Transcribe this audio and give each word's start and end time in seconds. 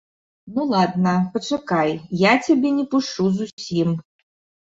Ну 0.53 0.61
ладна 0.69 1.11
ж, 1.19 1.27
пачакай, 1.35 1.91
я 2.21 2.33
цябе 2.47 2.69
не 2.79 2.85
пушчу 2.93 3.29
зусім. 3.37 3.89